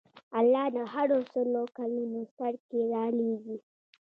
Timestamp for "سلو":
1.33-1.63